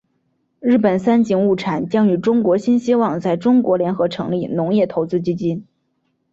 [0.59, 5.67] 日本三井物产将与中国新希望在中国联合成立农业投资基金。